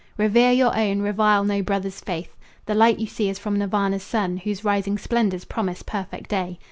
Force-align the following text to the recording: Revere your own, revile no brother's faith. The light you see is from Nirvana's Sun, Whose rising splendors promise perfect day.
Revere 0.17 0.51
your 0.51 0.75
own, 0.75 1.03
revile 1.03 1.43
no 1.43 1.61
brother's 1.61 1.99
faith. 1.99 2.35
The 2.65 2.73
light 2.73 2.97
you 2.97 3.05
see 3.05 3.29
is 3.29 3.37
from 3.37 3.59
Nirvana's 3.59 4.01
Sun, 4.01 4.37
Whose 4.37 4.63
rising 4.65 4.97
splendors 4.97 5.45
promise 5.45 5.83
perfect 5.83 6.27
day. 6.31 6.59